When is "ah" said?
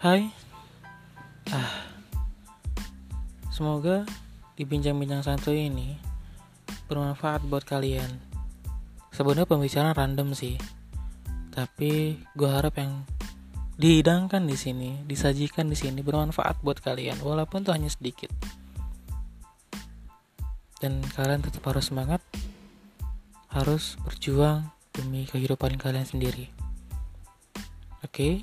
1.52-1.92